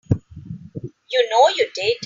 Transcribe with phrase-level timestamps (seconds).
[1.11, 1.97] You know you did.